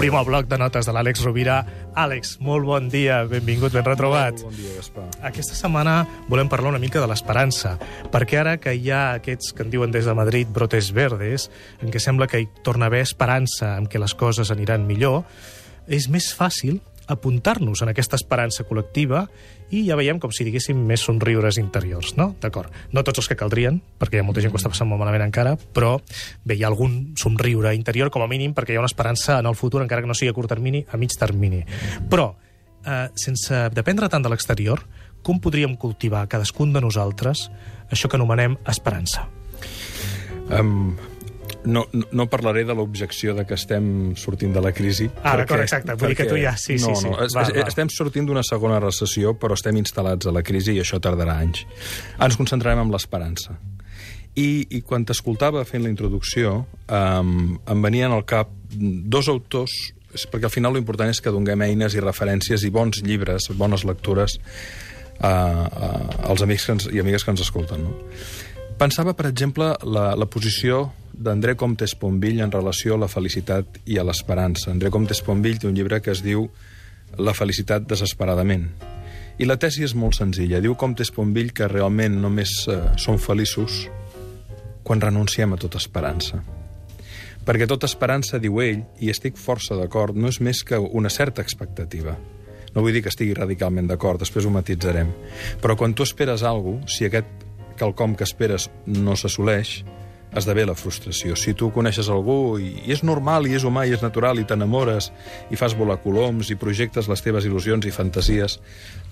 Obrim 0.00 0.14
el 0.16 0.24
bloc 0.24 0.46
de 0.48 0.56
notes 0.56 0.86
de 0.88 0.92
l'Àlex 0.96 1.20
Rovira. 1.26 1.58
Àlex, 1.92 2.38
molt 2.40 2.64
bon 2.64 2.86
dia, 2.88 3.18
benvingut, 3.28 3.74
ben 3.76 3.84
retrobat. 3.84 4.38
Molt 4.38 4.46
bon 4.46 4.54
dia, 4.56 4.70
Gaspar. 4.78 5.02
Aquesta 5.28 5.52
setmana 5.58 5.98
volem 6.30 6.48
parlar 6.48 6.70
una 6.72 6.80
mica 6.80 7.02
de 7.02 7.08
l'esperança, 7.10 7.74
perquè 8.08 8.38
ara 8.40 8.54
que 8.56 8.72
hi 8.72 8.88
ha 8.88 9.02
aquests 9.18 9.52
que 9.52 9.60
en 9.60 9.74
diuen 9.74 9.92
des 9.92 10.08
de 10.08 10.14
Madrid 10.16 10.48
brotes 10.56 10.88
verdes, 10.96 11.50
en 11.84 11.92
què 11.92 12.00
sembla 12.00 12.30
que 12.32 12.40
hi 12.40 12.48
torna 12.64 12.88
a 12.88 12.94
haver 12.94 13.02
esperança 13.04 13.74
en 13.76 13.90
què 13.92 14.00
les 14.00 14.16
coses 14.16 14.48
aniran 14.48 14.88
millor, 14.88 15.26
és 15.84 16.08
més 16.08 16.30
fàcil 16.32 16.80
apuntar-nos 17.10 17.82
en 17.82 17.90
aquesta 17.92 18.18
esperança 18.18 18.64
col·lectiva 18.68 19.24
i 19.70 19.84
ja 19.86 19.96
veiem 19.98 20.18
com 20.22 20.32
si 20.34 20.46
diguéssim 20.46 20.78
més 20.86 21.02
somriures 21.06 21.58
interiors, 21.62 22.14
no? 22.18 22.30
D'acord. 22.42 22.74
No 22.94 23.04
tots 23.06 23.22
els 23.22 23.30
que 23.30 23.38
caldrien, 23.38 23.80
perquè 24.00 24.18
hi 24.18 24.22
ha 24.22 24.26
molta 24.26 24.42
gent 24.42 24.52
que 24.52 24.58
ho 24.58 24.62
està 24.62 24.72
passant 24.72 24.88
molt 24.90 25.02
malament 25.02 25.26
encara, 25.26 25.56
però 25.56 25.96
bé, 26.44 26.56
hi 26.56 26.64
ha 26.64 26.70
algun 26.70 27.12
somriure 27.18 27.74
interior, 27.76 28.10
com 28.10 28.24
a 28.24 28.30
mínim, 28.30 28.54
perquè 28.56 28.74
hi 28.74 28.80
ha 28.80 28.84
una 28.84 28.90
esperança 28.90 29.38
en 29.38 29.50
el 29.50 29.58
futur, 29.58 29.82
encara 29.82 30.02
que 30.02 30.10
no 30.10 30.16
sigui 30.18 30.32
a 30.32 30.36
curt 30.36 30.50
termini, 30.54 30.84
a 30.90 30.98
mig 31.00 31.14
termini. 31.18 31.62
Però, 32.10 32.32
eh, 32.86 33.06
sense 33.14 33.68
dependre 33.74 34.08
tant 34.08 34.26
de 34.26 34.32
l'exterior, 34.32 34.82
com 35.22 35.40
podríem 35.40 35.76
cultivar 35.76 36.26
cadascun 36.28 36.72
de 36.72 36.80
nosaltres 36.80 37.50
això 37.90 38.08
que 38.08 38.16
anomenem 38.16 38.56
esperança? 38.70 39.26
Um, 40.50 40.96
no, 41.64 41.86
no, 41.92 42.26
parlaré 42.32 42.64
de 42.64 42.74
l'objecció 42.76 43.34
de 43.36 43.44
que 43.46 43.56
estem 43.58 44.14
sortint 44.16 44.54
de 44.54 44.62
la 44.64 44.72
crisi. 44.72 45.10
Ah, 45.22 45.36
d'acord, 45.40 45.62
exacte. 45.64 45.96
Vull 46.00 46.14
dir 46.14 46.18
que 46.20 46.28
tu 46.30 46.38
ja... 46.40 46.54
Sí, 46.56 46.78
no, 46.80 46.94
sí, 46.94 47.02
sí. 47.02 47.10
No, 47.10 47.18
Va, 47.18 47.26
es, 47.26 47.36
va. 47.36 47.66
estem 47.68 47.90
sortint 47.92 48.28
d'una 48.28 48.44
segona 48.46 48.80
recessió, 48.80 49.34
però 49.38 49.58
estem 49.58 49.76
instal·lats 49.80 50.30
a 50.30 50.34
la 50.34 50.42
crisi 50.46 50.76
i 50.76 50.80
això 50.82 51.00
tardarà 51.02 51.38
anys. 51.44 51.66
Ens 52.20 52.38
concentrarem 52.40 52.82
en 52.84 52.92
l'esperança. 52.94 53.58
I, 54.38 54.66
I 54.70 54.80
quan 54.86 55.04
t'escoltava 55.04 55.64
fent 55.66 55.82
la 55.84 55.90
introducció, 55.90 56.60
um, 56.86 57.58
em 57.66 57.82
venien 57.82 58.14
al 58.14 58.22
cap 58.24 58.52
dos 58.70 59.28
autors, 59.28 59.74
perquè 60.30 60.46
al 60.48 60.54
final 60.54 60.74
l'important 60.74 61.10
és 61.10 61.20
que 61.22 61.32
donem 61.34 61.66
eines 61.66 61.94
i 61.94 62.02
referències 62.02 62.64
i 62.64 62.70
bons 62.70 63.02
llibres, 63.06 63.50
bones 63.58 63.84
lectures 63.84 64.38
a, 65.20 65.28
a, 65.28 65.90
als 66.30 66.42
amics 66.46 66.66
que 66.66 66.76
ens, 66.78 66.88
i 66.94 67.02
amigues 67.02 67.26
que 67.26 67.34
ens 67.34 67.42
escolten. 67.44 67.84
No? 67.84 67.96
Pensava, 68.80 69.12
per 69.12 69.26
exemple, 69.28 69.74
la, 69.84 70.14
la 70.16 70.24
posició 70.24 70.86
d'André 71.12 71.52
Comte 71.60 71.84
Esponvill 71.84 72.38
en 72.40 72.52
relació 72.54 72.94
a 72.94 73.02
la 73.02 73.08
felicitat 73.12 73.74
i 73.84 73.98
a 74.00 74.04
l'esperança. 74.08 74.70
André 74.72 74.88
Comte 74.88 75.12
Esponvill 75.12 75.58
té 75.60 75.68
un 75.68 75.74
llibre 75.76 75.98
que 76.00 76.14
es 76.14 76.22
diu 76.24 76.46
La 77.20 77.34
felicitat 77.36 77.84
desesperadament. 77.90 78.64
I 79.36 79.44
la 79.44 79.58
tesi 79.60 79.84
és 79.84 79.92
molt 79.92 80.16
senzilla. 80.16 80.62
Diu 80.64 80.78
Comte 80.80 81.04
Esponvill 81.04 81.50
que 81.52 81.68
realment 81.68 82.16
només 82.22 82.54
eh, 82.72 82.78
som 82.96 83.18
feliços 83.20 83.82
quan 84.86 85.04
renunciem 85.04 85.52
a 85.52 85.60
tota 85.60 85.76
esperança. 85.76 86.40
Perquè 87.44 87.68
tota 87.68 87.90
esperança, 87.90 88.40
diu 88.40 88.62
ell, 88.64 88.80
i 88.96 89.12
estic 89.12 89.36
força 89.36 89.76
d'acord, 89.76 90.16
no 90.16 90.32
és 90.32 90.40
més 90.40 90.64
que 90.64 90.80
una 90.80 91.12
certa 91.12 91.44
expectativa. 91.44 92.16
No 92.72 92.80
vull 92.80 92.96
dir 92.96 93.04
que 93.04 93.12
estigui 93.12 93.36
radicalment 93.36 93.92
d'acord, 93.92 94.24
després 94.24 94.48
ho 94.48 94.56
matitzarem. 94.56 95.12
Però 95.60 95.76
quan 95.76 95.92
tu 95.92 96.08
esperes 96.08 96.46
alguna 96.48 96.86
cosa, 96.86 96.96
si 96.96 97.10
aquest 97.10 97.49
quelcom 97.80 98.14
que 98.16 98.28
esperes 98.28 98.68
no 98.86 99.16
s'assoleix, 99.16 99.80
esdevé 100.36 100.64
la 100.66 100.76
frustració. 100.78 101.34
Si 101.36 101.54
tu 101.58 101.70
coneixes 101.74 102.10
algú 102.12 102.58
i, 102.62 102.70
i 102.86 102.94
és 102.94 103.02
normal, 103.06 103.48
i 103.48 103.56
és 103.58 103.64
humà, 103.66 103.86
i 103.86 103.94
és 103.96 104.04
natural, 104.04 104.38
i 104.38 104.46
t'enamores, 104.46 105.10
i 105.50 105.58
fas 105.58 105.74
volar 105.78 105.98
coloms, 106.04 106.52
i 106.52 106.58
projectes 106.60 107.10
les 107.10 107.24
teves 107.24 107.48
il·lusions 107.48 107.86
i 107.86 107.94
fantasies, 107.94 108.60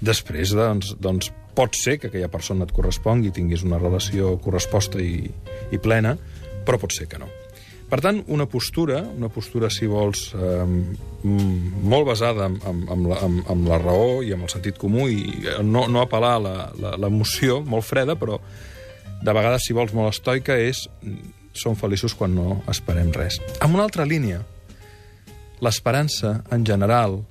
després, 0.00 0.54
doncs, 0.54 0.94
doncs 1.02 1.32
pot 1.58 1.74
ser 1.74 1.98
que 1.98 2.12
aquella 2.12 2.30
persona 2.30 2.68
et 2.68 2.74
correspongui, 2.74 3.34
tinguis 3.34 3.66
una 3.66 3.82
relació 3.82 4.36
corresposta 4.44 5.02
i, 5.02 5.26
i 5.72 5.82
plena, 5.82 6.14
però 6.66 6.78
pot 6.78 6.94
ser 6.94 7.10
que 7.10 7.18
no. 7.18 7.30
Per 7.88 8.00
tant, 8.04 8.18
una 8.28 8.44
postura, 8.44 9.00
una 9.00 9.30
postura, 9.32 9.70
si 9.72 9.86
vols, 9.88 10.26
eh, 10.36 10.64
molt 11.24 12.04
basada 12.06 12.44
en, 12.50 12.58
en, 12.68 12.82
en, 12.84 13.06
la, 13.08 13.20
en, 13.24 13.38
en 13.48 13.62
la 13.64 13.78
raó 13.80 14.18
i 14.22 14.34
en 14.36 14.44
el 14.44 14.52
sentit 14.52 14.76
comú, 14.80 15.06
i 15.08 15.46
no, 15.64 15.86
no 15.88 16.02
apel·lar 16.02 16.34
a 16.36 16.96
l'emoció, 17.00 17.62
molt 17.64 17.88
freda, 17.88 18.18
però 18.20 18.36
de 19.24 19.32
vegades, 19.32 19.64
si 19.64 19.76
vols, 19.76 19.94
molt 19.96 20.12
estoica, 20.12 20.58
és 20.60 20.84
som 21.56 21.78
feliços 21.80 22.12
quan 22.14 22.36
no 22.36 22.60
esperem 22.70 23.08
res. 23.16 23.40
Amb 23.64 23.78
una 23.78 23.88
altra 23.88 24.04
línia, 24.06 24.42
l'esperança, 25.64 26.42
en 26.54 26.68
general, 26.68 27.22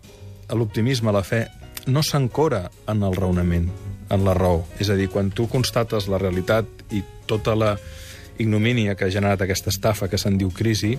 l'optimisme, 0.49 1.13
la 1.13 1.23
fe, 1.23 1.45
no 1.87 2.01
s'ancora 2.03 2.65
en 2.89 3.05
el 3.05 3.15
raonament, 3.15 3.69
en 4.09 4.25
la 4.25 4.33
raó. 4.35 4.65
És 4.81 4.89
a 4.89 4.97
dir, 4.99 5.07
quan 5.13 5.29
tu 5.31 5.47
constates 5.51 6.09
la 6.11 6.19
realitat 6.19 6.67
i 6.91 7.03
tota 7.29 7.55
la 7.55 7.75
ignomínia 8.37 8.95
que 8.95 9.05
ha 9.05 9.13
generat 9.13 9.41
aquesta 9.43 9.69
estafa 9.73 10.07
que 10.07 10.17
se'n 10.17 10.37
diu 10.37 10.51
crisi, 10.53 10.97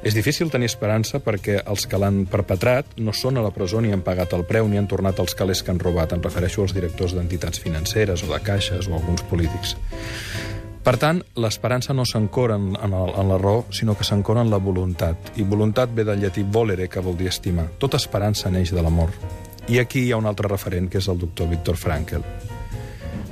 és 0.00 0.14
difícil 0.16 0.48
tenir 0.48 0.70
esperança 0.70 1.18
perquè 1.20 1.58
els 1.60 1.84
que 1.84 1.98
l'han 2.00 2.22
perpetrat 2.30 2.94
no 3.04 3.12
són 3.12 3.36
a 3.36 3.42
la 3.44 3.50
presó 3.52 3.82
ni 3.84 3.92
han 3.92 4.00
pagat 4.00 4.32
el 4.32 4.46
preu 4.48 4.68
ni 4.68 4.80
han 4.80 4.88
tornat 4.88 5.20
els 5.20 5.36
calés 5.36 5.60
que 5.60 5.74
han 5.74 5.82
robat. 5.82 6.14
Em 6.16 6.22
refereixo 6.24 6.64
als 6.64 6.72
directors 6.72 7.12
d'entitats 7.12 7.60
financeres 7.60 8.24
o 8.24 8.30
de 8.32 8.40
caixes 8.40 8.88
o 8.88 8.94
alguns 8.96 9.26
polítics. 9.28 9.76
Per 10.80 10.96
tant, 10.96 11.20
l'esperança 11.36 11.92
no 11.92 12.06
s'ancora 12.08 12.56
en, 12.56 12.70
en, 12.80 12.94
el, 12.96 13.12
en 13.20 13.28
la 13.28 13.36
raó, 13.36 13.66
sinó 13.76 13.92
que 13.92 14.06
s'ancora 14.08 14.40
en 14.40 14.48
la 14.48 14.56
voluntat. 14.56 15.34
I 15.36 15.44
voluntat 15.44 15.92
ve 15.92 16.06
del 16.08 16.24
llatí 16.24 16.46
volere, 16.48 16.88
que 16.88 17.04
vol 17.04 17.18
dir 17.18 17.28
estimar. 17.28 17.68
Tota 17.78 18.00
esperança 18.00 18.48
neix 18.48 18.72
de 18.72 18.80
l'amor. 18.80 19.12
I 19.68 19.82
aquí 19.84 20.06
hi 20.06 20.14
ha 20.14 20.22
un 20.22 20.24
altre 20.26 20.48
referent, 20.48 20.88
que 20.88 20.98
és 20.98 21.08
el 21.12 21.20
doctor 21.20 21.52
Viktor 21.52 21.76
Frankl. 21.76 22.24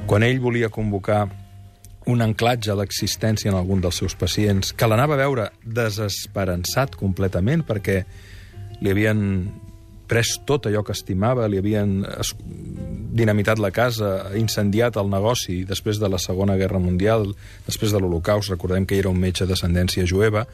Quan 0.05 0.29
ell 0.29 0.45
volia 0.45 0.69
convocar 0.69 1.25
un 2.09 2.25
anclatge 2.25 2.73
a 2.73 2.79
l'existència 2.79 3.53
en 3.53 3.59
algun 3.59 3.83
dels 3.85 4.01
seus 4.01 4.17
pacients, 4.17 4.73
que 4.73 4.89
l'anava 4.89 5.19
a 5.19 5.23
veure 5.23 5.49
desesperançat 5.63 6.97
completament 6.97 7.65
perquè 7.69 8.03
li 8.81 8.93
havien 8.95 9.21
pres 10.09 10.39
tot 10.49 10.67
allò 10.67 10.81
que 10.87 10.95
estimava, 10.97 11.47
li 11.53 11.61
havien 11.61 12.01
dinamitat 13.13 13.61
la 13.61 13.71
casa, 13.77 14.33
incendiat 14.41 14.97
el 14.97 15.11
negoci 15.13 15.61
després 15.69 16.01
de 16.01 16.09
la 16.09 16.21
Segona 16.23 16.57
Guerra 16.57 16.81
Mundial, 16.81 17.29
després 17.67 17.93
de 17.93 18.01
l'Holocaust, 18.01 18.49
recordem 18.55 18.89
que 18.89 18.97
era 18.97 19.13
un 19.13 19.21
metge 19.21 19.45
d'ascendència 19.45 20.09
jueva, 20.09 20.47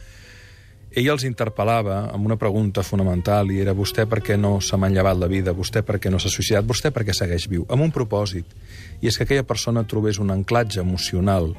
ell 0.95 1.11
els 1.11 1.25
interpel·lava 1.27 1.97
amb 2.15 2.29
una 2.29 2.37
pregunta 2.39 2.85
fonamental 2.87 3.51
i 3.51 3.59
era 3.63 3.75
vostè 3.75 4.05
per 4.11 4.21
què 4.23 4.37
no 4.39 4.57
s'ha 4.63 4.79
manllevat 4.79 5.19
la 5.19 5.29
vida, 5.31 5.55
vostè 5.57 5.83
per 5.83 5.99
què 5.99 6.13
no 6.13 6.21
s'ha 6.23 6.31
suïcidat, 6.31 6.67
vostè 6.67 6.93
per 6.95 7.03
què 7.07 7.15
segueix 7.17 7.49
viu, 7.51 7.67
amb 7.69 7.83
un 7.83 7.93
propòsit, 7.95 8.55
i 9.03 9.11
és 9.11 9.19
que 9.19 9.27
aquella 9.27 9.47
persona 9.47 9.83
trobés 9.91 10.21
un 10.23 10.31
anclatge 10.31 10.81
emocional 10.85 11.51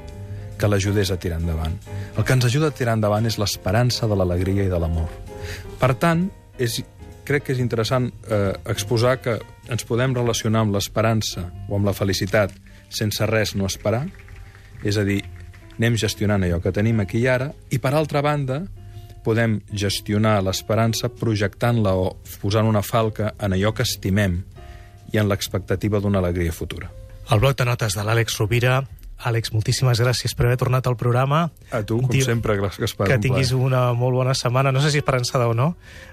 que 0.57 0.69
l'ajudés 0.72 1.12
a 1.12 1.19
tirar 1.19 1.41
endavant. 1.41 1.75
El 2.16 2.24
que 2.24 2.34
ens 2.34 2.47
ajuda 2.47 2.72
a 2.72 2.75
tirar 2.75 2.95
endavant 2.95 3.28
és 3.28 3.35
l'esperança 3.41 4.07
de 4.07 4.16
l'alegria 4.16 4.63
i 4.63 4.72
de 4.72 4.79
l'amor. 4.79 5.12
Per 5.81 5.91
tant, 6.00 6.29
és, 6.57 6.79
crec 7.28 7.50
que 7.50 7.56
és 7.57 7.59
interessant 7.59 8.07
eh, 8.29 8.53
exposar 8.72 9.18
que 9.19 9.35
ens 9.68 9.84
podem 9.84 10.16
relacionar 10.16 10.63
amb 10.63 10.78
l'esperança 10.78 11.50
o 11.68 11.75
amb 11.75 11.90
la 11.90 11.95
felicitat 11.97 12.56
sense 12.88 13.28
res 13.28 13.56
no 13.59 13.68
esperar, 13.68 14.06
és 14.85 14.95
a 14.95 15.03
dir, 15.03 15.19
anem 15.75 16.00
gestionant 16.00 16.45
allò 16.45 16.62
que 16.63 16.72
tenim 16.72 17.01
aquí 17.03 17.19
i 17.25 17.28
ara, 17.28 17.50
i 17.74 17.81
per 17.84 17.91
altra 17.91 18.24
banda, 18.24 18.62
podem 19.25 19.59
gestionar 19.74 20.38
l'esperança 20.46 21.09
projectant-la 21.09 21.96
o 21.97 22.12
posant 22.41 22.69
una 22.69 22.84
falca 22.86 23.34
en 23.41 23.58
allò 23.58 23.74
que 23.75 23.84
estimem 23.88 24.44
i 25.13 25.18
en 25.22 25.28
l'expectativa 25.30 26.00
d'una 26.00 26.22
alegria 26.22 26.53
futura. 26.53 26.91
El 27.31 27.41
bloc 27.41 27.58
de 27.58 27.66
notes 27.66 27.97
de 27.97 28.03
l'Àlex 28.06 28.38
Rovira. 28.38 28.84
Àlex, 29.25 29.53
moltíssimes 29.56 30.02
gràcies 30.03 30.34
per 30.36 30.44
haver 30.46 30.58
tornat 30.59 30.86
al 30.90 30.97
programa. 31.00 31.46
A 31.72 31.80
tu, 31.88 32.02
com 32.03 32.09
Diu- 32.12 32.25
sempre, 32.25 32.58
Gaspar. 32.59 33.08
Que 33.08 33.16
un 33.16 33.22
tinguis 33.24 33.53
plaer. 33.53 33.63
una 33.63 33.94
molt 33.96 34.13
bona 34.19 34.34
setmana. 34.36 34.74
No 34.75 34.81
sé 34.84 34.91
si 34.91 35.00
esperançada 35.00 35.47
o 35.47 35.53
no, 35.56 35.69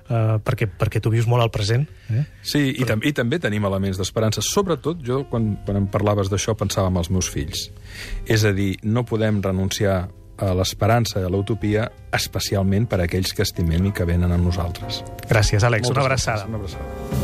eh, 0.08 0.38
perquè, 0.46 0.68
perquè 0.70 1.00
tu 1.02 1.10
vius 1.10 1.26
molt 1.26 1.42
al 1.42 1.50
present. 1.50 1.88
Eh? 2.08 2.22
Sí, 2.46 2.62
i, 2.78 2.86
tam 2.86 3.02
i 3.02 3.10
també 3.12 3.40
tenim 3.42 3.66
elements 3.66 3.98
d'esperança. 3.98 4.40
Sobretot, 4.46 5.02
jo, 5.02 5.24
quan, 5.28 5.56
quan 5.66 5.80
em 5.82 5.88
parlaves 5.90 6.30
d'això, 6.30 6.54
pensava 6.56 6.88
en 6.94 6.96
els 7.02 7.10
meus 7.10 7.28
fills. 7.28 7.72
És 8.24 8.44
a 8.46 8.52
dir, 8.54 8.76
no 8.84 9.02
podem 9.04 9.42
renunciar 9.42 10.06
a 10.38 10.52
l'esperança 10.54 11.20
i 11.20 11.24
a 11.24 11.28
l'utopia, 11.32 11.90
especialment 12.12 12.86
per 12.86 13.00
a 13.00 13.04
aquells 13.04 13.32
que 13.36 13.42
estimem 13.42 13.86
i 13.86 13.92
que 13.92 14.04
venen 14.08 14.32
amb 14.32 14.44
nosaltres. 14.44 15.02
Gràcies, 15.28 15.62
Àlex. 15.62 15.88
Moltes 15.88 15.96
una 15.96 16.08
gràcies. 16.08 16.28
abraçada. 16.28 16.46
Una 16.48 16.56
abraçada. 16.62 17.21